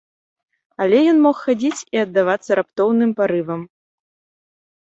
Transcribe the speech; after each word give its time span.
Але 0.85 1.01
ён 1.11 1.17
мог 1.25 1.37
хадзіць 1.43 1.85
і 1.97 2.01
аддавацца 2.05 2.51
раптоўным 2.61 3.11
парывам. 3.23 3.61